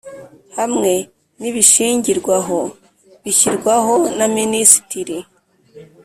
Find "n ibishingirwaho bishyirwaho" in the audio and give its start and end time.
1.39-3.93